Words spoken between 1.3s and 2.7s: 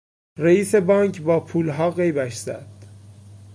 پولها غیبش زد.